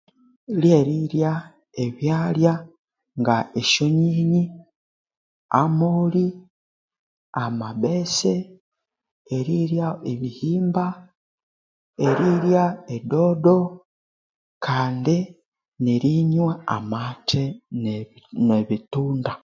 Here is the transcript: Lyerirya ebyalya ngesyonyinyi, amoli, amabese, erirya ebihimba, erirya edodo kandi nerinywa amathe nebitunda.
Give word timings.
Lyerirya 0.61 1.31
ebyalya 1.83 2.53
ngesyonyinyi, 3.21 4.43
amoli, 5.61 6.27
amabese, 7.43 8.33
erirya 9.37 9.87
ebihimba, 10.11 10.85
erirya 12.07 12.63
edodo 12.95 13.57
kandi 14.65 15.17
nerinywa 15.83 16.51
amathe 16.75 17.43
nebitunda. 18.47 19.31